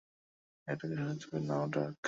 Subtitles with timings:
[0.67, 1.95] এটাকে সহজ ভাবে নাও, ডার্ক।